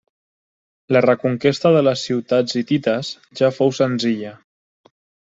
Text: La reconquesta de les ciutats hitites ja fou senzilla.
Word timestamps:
La 0.95 1.01
reconquesta 1.05 1.71
de 1.75 1.83
les 1.87 2.05
ciutats 2.09 2.57
hitites 2.61 3.11
ja 3.41 3.51
fou 3.59 3.75
senzilla. 3.81 4.33